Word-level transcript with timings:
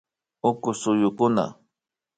Uku 0.49 0.69
suyukuna 0.79 1.45